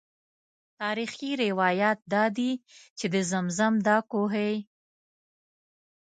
[0.79, 2.51] تاریخي روایات دادي
[2.97, 4.53] چې د زمزم دا کوهی.